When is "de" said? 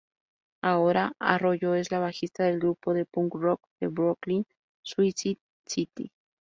2.95-3.05, 3.79-3.85